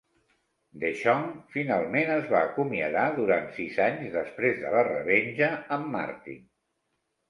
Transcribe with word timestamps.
DeShong 0.83 1.27
finalment 1.57 2.09
es 2.15 2.25
va 2.33 2.41
acomiadar 2.47 3.05
durant 3.21 3.47
sis 3.61 3.79
anys 3.91 4.05
després 4.19 4.61
de 4.67 4.77
la 4.81 4.85
revenja 4.93 5.55
amb 5.81 5.97
Martin. 5.99 6.47